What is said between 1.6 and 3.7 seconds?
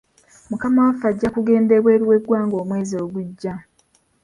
ebweru w'eggwanga omwezi ogujja.